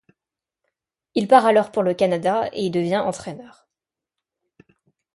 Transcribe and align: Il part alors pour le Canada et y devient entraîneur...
Il 1.13 1.27
part 1.27 1.45
alors 1.45 1.71
pour 1.71 1.83
le 1.83 1.93
Canada 1.93 2.49
et 2.53 2.63
y 2.65 2.71
devient 2.71 3.03
entraîneur... 3.05 3.67